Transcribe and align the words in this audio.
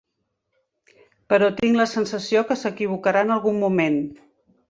Però 1.33 1.49
tinc 1.59 1.77
la 1.81 1.85
sensació 1.91 2.43
que 2.51 2.59
s'equivocarà 2.61 3.23
en 3.27 3.35
algun 3.35 3.63
moment. 3.67 4.01